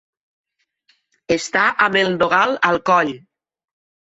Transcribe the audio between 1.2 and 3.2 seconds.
Estar amb el dogal al coll.